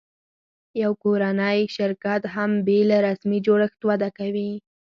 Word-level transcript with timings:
یو 0.81 0.91
کورنی 1.03 1.59
شرکت 1.75 2.21
هم 2.35 2.51
بېله 2.67 2.97
رسمي 3.07 3.39
جوړښت 3.47 3.79
وده 3.89 4.09
کوي. 4.17 4.51